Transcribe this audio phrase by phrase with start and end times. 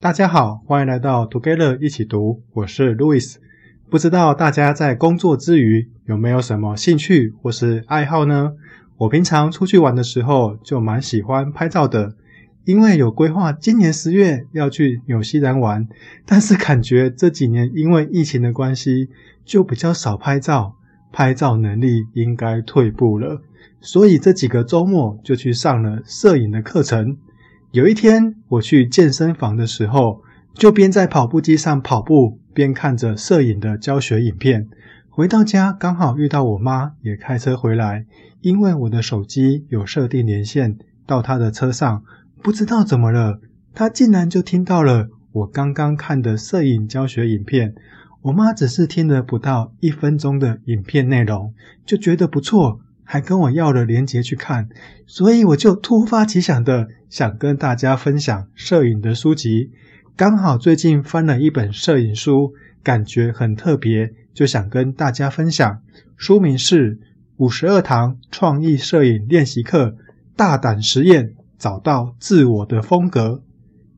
[0.00, 3.34] 大家好，欢迎来到 Together 一起读，我是 Louis。
[3.90, 8.52] 不知道大家在工作之余有没有什么兴趣或是爱好呢？
[8.96, 12.14] 我平常出去玩的时候就蛮喜欢拍照的，
[12.64, 15.88] 因为有规划今年十月要去纽西兰玩，
[16.24, 19.08] 但是感觉这几年因为疫情的关系，
[19.44, 20.76] 就比较少拍照，
[21.10, 23.42] 拍照能力应该退步了，
[23.80, 27.16] 所以这几个周末就去上了摄影的课程。
[27.72, 30.22] 有一天我去健身房的时候，
[30.54, 34.66] 就边在跑步机上跑步，边看着摄影的教学影片。
[35.10, 38.06] 回到家刚好遇到我妈也开车回来，
[38.40, 42.02] 因为我的手机有设定连线到她的车上，
[42.42, 43.38] 不知道怎么了，
[43.74, 47.74] 她竟然就听到了我刚刚看的摄影教学影片。
[48.22, 51.52] 我妈只是听了不到一分钟的影片内容，
[51.84, 52.80] 就觉得不错，
[53.10, 54.68] 还跟我要了连结去看，
[55.06, 59.70] 所以我就突发奇想的想跟大家分享摄影的书籍。
[60.14, 62.52] 刚好最近翻了一本摄影书，
[62.82, 64.12] 感觉很特别。
[64.34, 65.80] 就想跟大家分享，
[66.18, 66.96] 书名是
[67.38, 69.86] 《五十二堂创意摄影练习课》，
[70.36, 73.42] 大胆实验，找到自我的风格。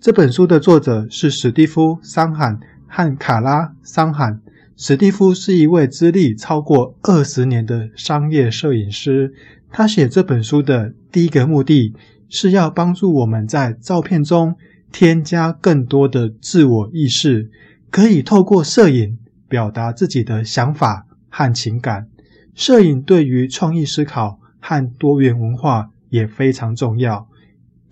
[0.00, 2.58] 这本书的作者是史蒂夫·桑罕
[2.88, 4.40] 和卡拉·桑罕。
[4.76, 9.32] 史蒂夫是一位资历超过二十年的商业摄影师。
[9.70, 11.94] 他写这本书的第一个目的
[12.28, 14.56] 是要帮助我们在照片中
[14.92, 17.50] 添加更多的自我意识，
[17.90, 19.18] 可以透过摄影。
[19.48, 22.08] 表达自己的想法和情感，
[22.52, 27.28] 摄影对于创意思考和多元文化也非常重要。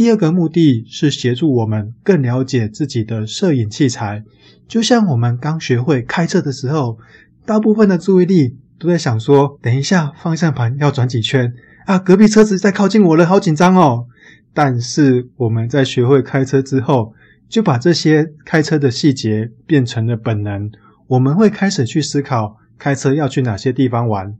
[0.00, 4.24] 第二个目的是协助我们更了解自己的摄影器材，
[4.66, 6.96] 就像我们刚学会开车的时候，
[7.44, 11.52] 大部分的注意力都在想说：等一下方向盘要转几圈
[11.84, 14.06] 啊，隔壁车子在靠近我了，好紧张哦。
[14.54, 17.12] 但是我们在学会开车之后，
[17.50, 20.70] 就把这些开车的细节变成了本能。
[21.08, 24.34] 我们会开始去思考开车要去哪些地方玩。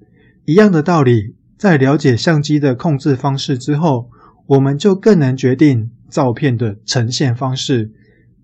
[0.47, 4.09] 一样的道理，在了解相机的控制方式之后，
[4.47, 7.93] 我们就更能决定照片的呈现方式。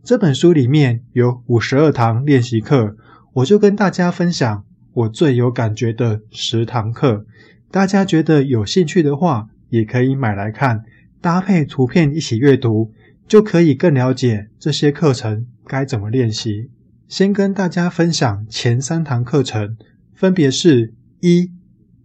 [0.02, 2.96] 这本书里面有五十二堂练习课，
[3.34, 7.26] 我就跟大家分享我最有感觉的十堂课。
[7.70, 10.84] 大家觉得有兴趣的话，也可以买来看，
[11.20, 12.92] 搭配图片一起阅读，
[13.26, 16.70] 就可以更了解这些课程该怎么练习。
[17.08, 19.76] 先跟大家分享前三堂课程，
[20.14, 21.50] 分别是：一，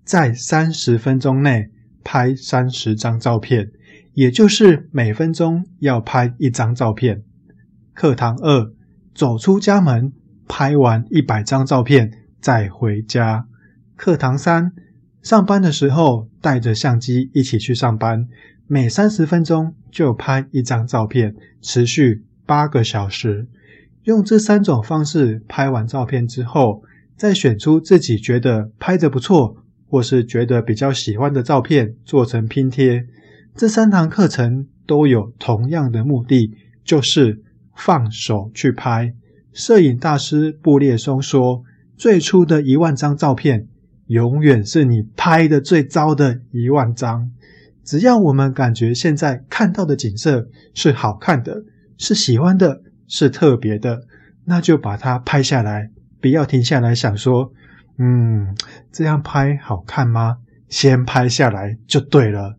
[0.03, 1.69] 在三十分钟内
[2.03, 3.69] 拍三十张照片，
[4.13, 7.21] 也就是每分钟要拍一张照片；
[7.93, 8.73] 课堂二，
[9.13, 10.11] 走出家门
[10.47, 13.45] 拍完一百张照片再回家；
[13.95, 14.73] 课堂三，
[15.21, 18.27] 上班的时候带着相机一起去上班，
[18.67, 23.47] 每三十分钟就拍一张照片，持续八个小时。
[24.03, 26.83] 用这三种方式拍完照片之后，
[27.15, 29.55] 再选出自己觉得拍得不错，
[29.87, 33.05] 或是觉得比较喜欢的照片做成拼贴。
[33.55, 37.43] 这三堂课程都有同样的目的，就是
[37.75, 39.13] 放手去拍。
[39.53, 41.63] 摄影大师布列松说
[41.97, 43.67] ：“最初的一万张照片，
[44.07, 47.31] 永远是你拍的最糟的一万张。
[47.83, 51.63] 只要我们感觉现在看到的景色是好看的，
[51.97, 52.81] 是喜欢的。”
[53.13, 54.03] 是特别的，
[54.45, 55.91] 那就把它拍下来，
[56.21, 57.51] 不要停下来想说，
[57.97, 58.55] 嗯，
[58.89, 60.37] 这样拍好看吗？
[60.69, 62.57] 先拍下来就对了。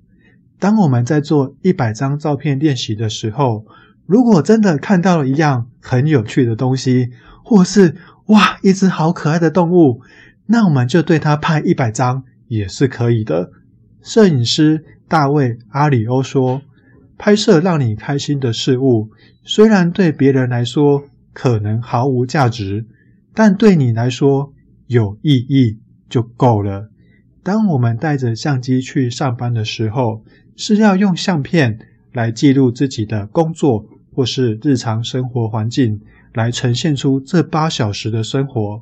[0.63, 3.67] 当我们在做一百张照片练习的时候，
[4.07, 7.11] 如果真的看到了一样很有趣的东西，
[7.43, 7.97] 或是
[8.27, 10.03] 哇，一只好可爱的动物，
[10.47, 13.51] 那我们就对它拍一百张也是可以的。
[14.03, 16.63] 摄影师大卫·阿里欧说。
[17.19, 19.11] 拍摄让你开心的事物，
[19.45, 22.85] 虽然对别人来说可能毫无价值，
[23.33, 24.53] 但对你来说
[24.89, 25.79] 有意义
[26.09, 26.91] 就够了。
[27.45, 30.25] 当我们带着相机去上班的时候，
[30.63, 31.77] 是要用相片
[32.13, 33.85] 来记录自己的工作
[34.15, 36.01] 或是日常生活环境，
[36.35, 38.81] 来呈现出这八小时的生活。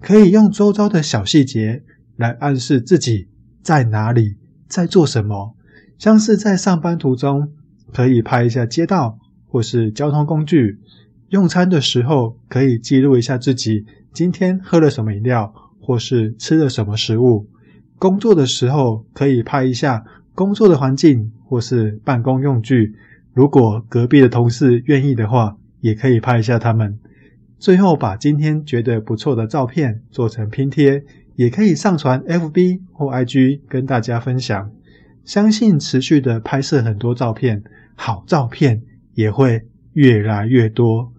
[0.00, 1.82] 可以用周遭的小细节
[2.16, 3.28] 来暗示自己
[3.60, 4.36] 在哪里，
[4.68, 5.54] 在做什么，
[5.98, 7.52] 像是在上班途中。
[7.92, 9.18] 可以拍一下街道
[9.48, 10.78] 或是交通工具，
[11.28, 17.46] 用餐的时候可以记录一下自己今天喝了什么饮料或是吃了什么食物。
[17.98, 20.04] 工作的时候可以拍一下
[20.38, 22.94] 工作的环境或是办公用具。
[23.34, 26.96] 如果隔壁的同事愿意的话，也可以拍一下他们。
[27.58, 31.02] 最后把今天觉得不错的照片做成拼贴，
[31.34, 34.70] 也可以上传 FB 或 IG 跟大家分享。
[35.24, 37.64] 相信持续的拍摄很多照片。
[37.96, 38.80] 好照片
[39.14, 41.12] 也会越来越多。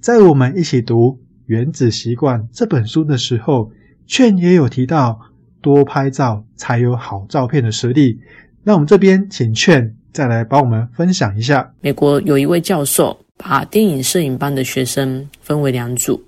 [0.00, 1.10] 在我们一起读
[1.46, 3.70] 《原子习惯》这本书的时候，
[4.04, 5.20] 劝也有提到
[5.62, 8.18] 多拍照才有好照片的实力。
[8.64, 11.72] 那我们这边请劝再来帮我们分享一下。
[11.80, 16.22] 美国有一位教授把电影摄影班的学生分为两组，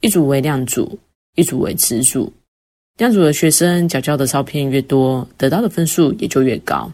[0.00, 0.98] 一组为亮组，
[1.36, 2.32] 一组为直组。
[2.96, 6.90] 亮组的学生缴交的照片越多，得到的分数也就越高；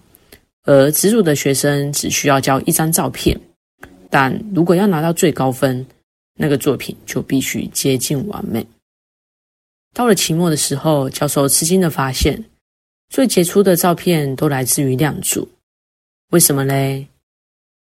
[0.65, 3.41] 而直组的学生只需要交一张照片，
[4.11, 5.87] 但如果要拿到最高分，
[6.37, 8.67] 那个作品就必须接近完美。
[9.95, 12.45] 到了期末的时候，教授吃惊的发现，
[13.09, 15.49] 最杰出的照片都来自于亮组。
[16.31, 17.07] 为什么嘞？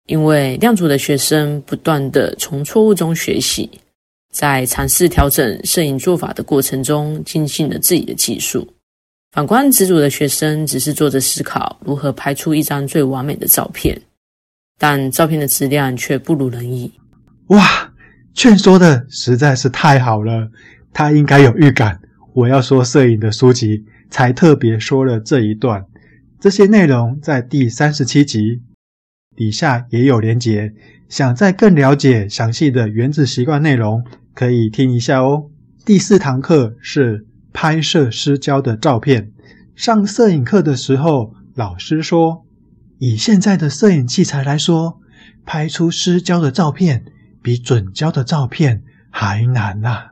[0.07, 3.69] 因为亮组的学生不断的从错误中学习。
[4.31, 8.65] 在尝试调整摄影做法的过程中，精进了自己的技术。
[9.33, 14.01] 反观直组的学生，只是坐着思考如何拍出一张最完美的照片，
[14.79, 16.91] 但照片的质量却不如人意。
[17.47, 17.93] 哇，
[18.33, 20.49] 劝说的实在是太好了，
[20.93, 22.01] 他应该有预感，
[22.33, 25.87] 我要说摄影的书籍，才特别说了这一段。
[26.39, 28.61] 这些内容在第三十七集
[29.35, 30.73] 底下也有连结，
[31.09, 34.03] 想再更了解详细的原子习惯内容。
[34.33, 35.49] 可以听一下哦。
[35.85, 39.31] 第四堂课是拍摄失焦的照片。
[39.75, 42.45] 上摄影课的时候，老师说，
[42.97, 44.99] 以现在的摄影器材来说，
[45.45, 47.05] 拍出失焦的照片
[47.41, 50.11] 比准焦的照片还难呐。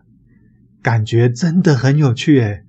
[0.82, 2.64] 感觉真的很有趣诶。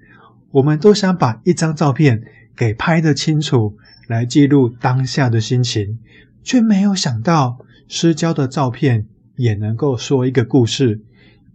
[0.52, 2.22] 我们都想把一张照片
[2.56, 3.76] 给拍得清楚，
[4.08, 5.98] 来记录当下的心情，
[6.42, 9.06] 却没有想到失焦的照片
[9.36, 11.00] 也能够说一个故事。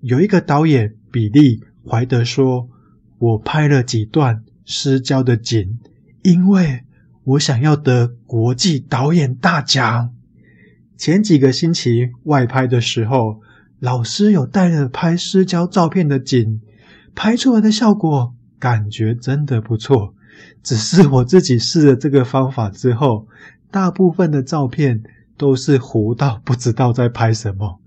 [0.01, 2.69] 有一个导演比利怀德说
[3.19, 5.77] ：“我拍了几段失焦的景，
[6.21, 6.83] 因为
[7.23, 10.13] 我想要得国际导演大奖。”
[10.97, 13.41] 前几个星期外拍的时候，
[13.79, 16.61] 老师有带了拍失焦照片的景，
[17.13, 18.33] 拍出来的效果
[18.65, 20.15] 感觉真的不错。
[20.63, 23.27] 只是我自己试了这个方法之后，
[23.69, 25.03] 大部分的照片
[25.37, 27.79] 都是糊到不知道在拍什么。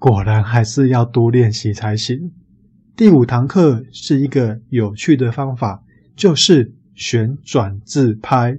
[0.00, 2.32] 果然还是要多练习才行。
[2.96, 5.84] 第五堂课是一个有趣的方法，
[6.16, 8.58] 就是旋转自拍。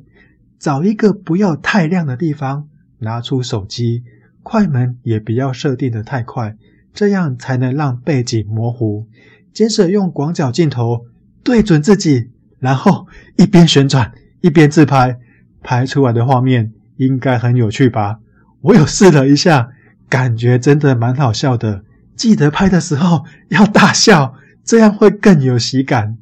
[0.58, 4.04] 找一个不要太亮的地方，拿出手机，
[4.42, 6.56] 快门也不要设定得太快，
[6.94, 9.06] 这样才能让背景模糊。
[9.52, 11.06] 接着用广角镜头
[11.48, 12.30] 对准自己，
[12.60, 13.08] 然后
[13.38, 14.12] 一边旋转
[14.42, 15.18] 一边自拍，
[15.64, 18.20] 拍出来的画面应该很有趣吧？
[18.60, 19.70] 我有试了一下。
[20.10, 21.84] 感觉真的蛮好笑的，
[22.18, 24.34] 记得拍的时候要大笑，
[24.64, 26.18] 这样会更有喜感。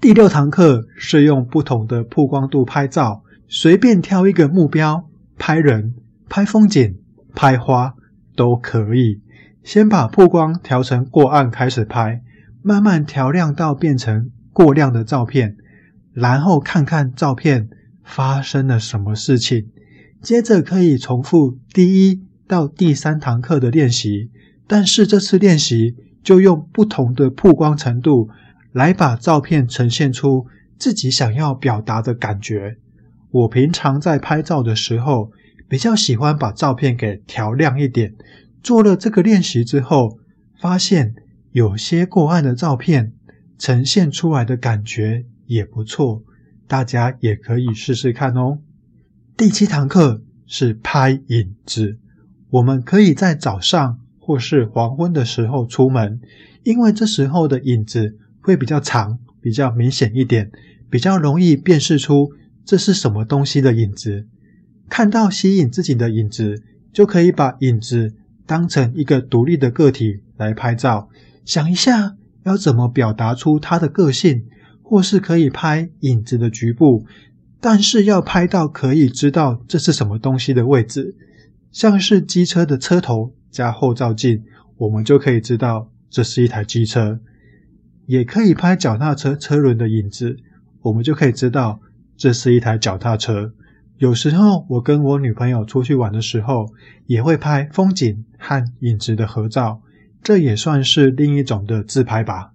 [0.00, 5.94] 第六堂课是用不同的曝光度拍照，随便挑一个目标，拍人、
[6.28, 6.96] 拍风景、
[7.34, 7.94] 拍花
[8.36, 9.20] 都可以。
[9.64, 12.22] 先把曝光调成过暗开始拍，
[12.68, 15.56] 慢慢调亮到变成过亮的照片，
[16.12, 17.70] 然后看看照片
[18.04, 19.68] 发生了什么事情。
[20.20, 22.20] 接着可以重复第一。
[22.46, 24.30] 到第三堂课的练习，
[24.66, 28.30] 但是这次练习就用不同的曝光程度
[28.72, 30.46] 来把照片呈现出
[30.78, 32.76] 自己想要表达的感觉。
[33.30, 35.30] 我平常在拍照的时候，
[35.68, 38.14] 比较喜欢把照片给调亮一点。
[38.62, 40.18] 做了这个练习之后，
[40.58, 41.14] 发现
[41.52, 43.12] 有些过暗的照片
[43.58, 46.22] 呈现出来的感觉也不错，
[46.66, 48.58] 大家也可以试试看哦。
[49.36, 51.98] 第七堂课是拍影子。
[52.50, 56.20] 我们可以在早上或是黄昏的时候出门，
[56.64, 60.50] 因为这时候的影子会比较长，比较明显一点，
[60.90, 62.32] 比较容易辨识出
[62.64, 64.26] 这是什么东西的影子。
[64.88, 66.62] 看到吸引自己的影子，
[66.92, 68.14] 就可以把影子
[68.46, 71.10] 当成一个独立的个体来拍照。
[71.48, 72.14] 想一下
[72.44, 74.44] 要怎么表达出它的个性，
[74.82, 77.06] 或是可以拍影子的局部，
[77.58, 81.16] 但是要拍到可以知道这是什么东西的位置。
[81.72, 84.44] 像是机车的车头加后照镜，
[84.76, 87.18] 我们就可以知道这是一台机车；
[88.04, 90.36] 也可以拍脚踏车车轮的影子，
[90.82, 91.80] 我们就可以知道
[92.18, 93.54] 这是一台脚踏车。
[93.96, 96.66] 有时候我跟我女朋友出去玩的时候，
[97.06, 99.80] 也会拍风景和影子的合照，
[100.28, 102.50] 这也算是另一种的自拍吧。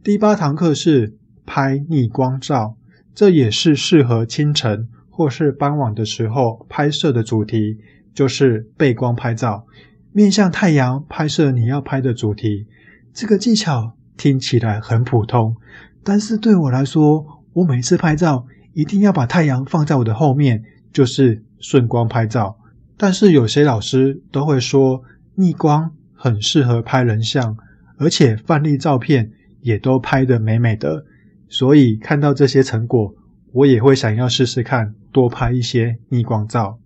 [0.00, 2.76] 第八堂课是拍逆光照，
[3.12, 7.78] 这也是适合清晨或是傍晚的时候拍摄的主题。
[8.14, 9.66] 就是背光拍照，
[10.12, 12.68] 面向太阳拍摄你要拍的主题。
[13.12, 15.56] 这个技巧听起来很普通，
[16.04, 20.62] 但是对我来说，我每次拍照一定要把太阳放在我的后面，
[20.92, 22.56] 就是顺光拍照。
[22.96, 25.02] 但是有些老师都会说
[25.34, 25.90] 逆光
[26.22, 27.56] 很适合拍人像，
[27.96, 29.30] 而且范例照片
[29.62, 31.06] 也都拍得美美的。
[31.48, 33.14] 所以看到这些成果，
[33.52, 36.78] 我也会想要试试看，多拍一些逆光照。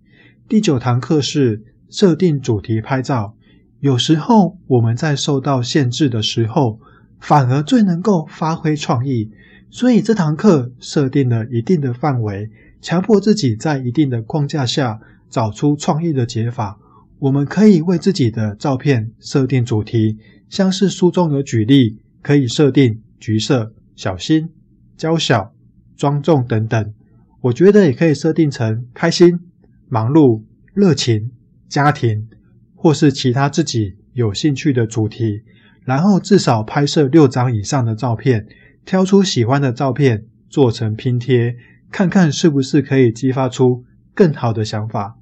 [0.47, 3.35] 第九堂课是设定主题拍照。
[3.81, 6.79] 有时候我们在受到限制的时候，
[7.19, 9.29] 反而最能够发挥创意。
[9.69, 12.49] 所以这堂课设定了一定的范围，
[12.81, 16.79] 强迫自己在一定的框架下找出创意的解法。
[17.19, 20.17] 我们可以为自己的照片设定主题，
[20.49, 24.49] 像是书中有举例，可以设定橘色、小心、
[24.97, 25.53] 娇小、
[25.95, 26.93] 庄重等等。
[27.41, 29.39] 我觉得也可以设定成开心、
[29.87, 30.43] 忙碌、
[30.73, 31.31] 热情、
[31.69, 32.27] 家庭，
[32.75, 35.41] 或是其他自己有兴趣的主题，
[35.83, 38.45] 然后至少拍摄六张以上的照片。
[38.85, 41.55] 挑出喜欢的照片做成拼贴，
[41.89, 45.17] 看看是不是可以激发出更好的想法。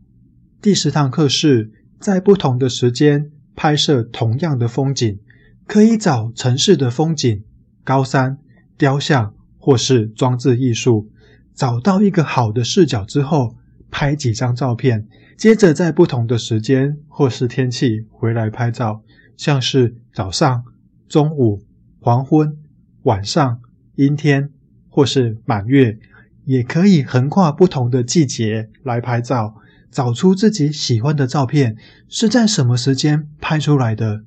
[0.62, 1.72] 第十堂课是
[2.04, 5.20] 在不同的时间拍摄同样的风景，
[5.66, 7.46] 可以找城市的风景、
[7.86, 8.38] 高山、
[8.78, 11.10] 雕像或是装置艺术，
[11.56, 13.56] 找到一个好的视角之后，
[13.90, 15.08] 拍几张照片，
[15.38, 19.02] 接着在不同的时间或是天气回来拍照，
[19.38, 20.66] 像是早上、
[21.08, 21.64] 中午、
[22.02, 22.58] 黄昏。
[23.04, 23.62] 晚上、
[23.96, 24.50] 阴天
[24.90, 25.98] 或是满月，
[26.44, 29.56] 也可以横跨不同的季节来拍照，
[29.94, 31.78] 找出自己喜欢的照片
[32.10, 34.24] 是在什么时间拍出来的。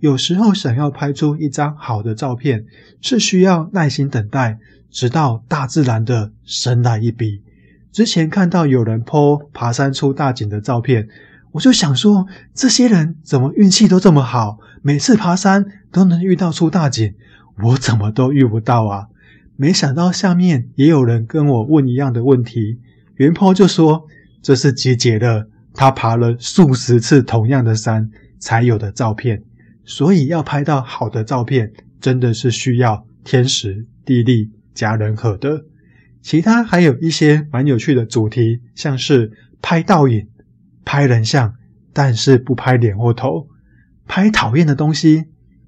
[0.00, 2.64] 有时候想要拍出一张好的照片，
[3.02, 4.58] 是需要耐心等待，
[4.90, 7.42] 直到大自然的神来一笔。
[7.92, 11.06] 之前看到有人 po 爬山出大景的照片，
[11.52, 17.14] 我就想说，这些人怎么运气都这么好，每次爬山都能遇到出大景。
[17.62, 19.08] 我怎么都遇不到啊！
[19.56, 22.78] 没想到下面也有人跟我问一样的问题。
[23.16, 24.06] 原 PO 就说
[24.42, 29.42] 这是集结了他爬了数十次同样的山才有的照片，
[29.84, 35.64] 所以要拍到好的照片，真的是需要天时地利加人和的。
[36.22, 39.32] 其他还有一些蛮有趣的主题，像是
[39.62, 40.28] 拍倒影、
[40.84, 41.54] 拍人像，
[41.92, 43.48] 但是不拍脸或头，
[44.06, 45.24] 拍讨厌的东西，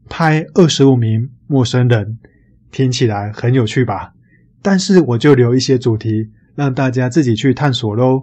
[0.09, 1.31] 拍二十五名。
[1.49, 2.19] 陌生人
[2.71, 4.15] 听起来很有趣吧？
[4.63, 8.23] 但是我就留一些主题让大家自己去探索喽。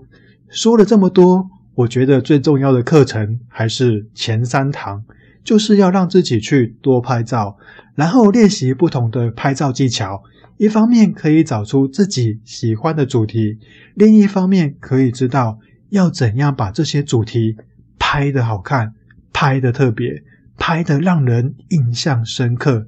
[0.49, 5.03] 说了这么多，我觉得最重要的课程还是前三堂，
[5.43, 7.57] 就是要让自己去多拍照，
[7.93, 10.23] 然后练习不同的拍照技巧。
[10.57, 13.59] 一方面可以找出自己喜欢的主题，
[13.93, 17.55] 另一方面可以知道要怎样把这些主题
[17.97, 18.93] 拍得好看、
[19.31, 20.23] 拍得特别、
[20.57, 22.87] 拍得让人印象深刻。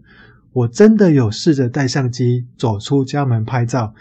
[0.51, 3.93] 我真的有试着带相机走出家门拍照，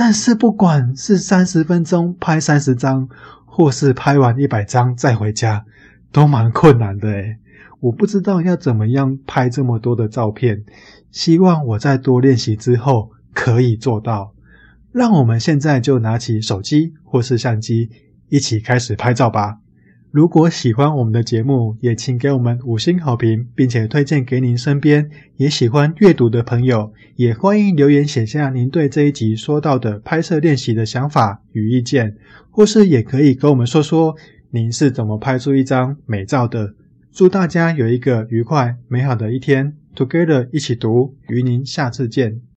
[0.00, 3.08] 但是不管是三十分钟拍三十张，
[3.44, 5.64] 或是拍完一百张再回家，
[6.12, 7.38] 都蛮困难的诶。
[7.80, 10.62] 我不知道要怎么样拍这么多的照片，
[11.10, 14.32] 希望我在多练习之后可以做到。
[14.92, 17.90] 让我们现在就拿起手机或是相机，
[18.28, 19.58] 一起开始拍照吧。
[20.10, 26.92] 如果喜欢我们的节目，也请给我们五星好评，并且推荐给您身边也喜欢阅读的朋友。
[27.16, 32.16] 也欢迎留言写下您对这一集说到的拍摄练习的想法与意见，
[32.50, 34.16] 或是也可以跟我们说说
[34.50, 36.74] 您是怎么拍出一张美照的。
[37.12, 42.48] 祝大家有一个愉快美好的一天，Together 一起读，与您下次见。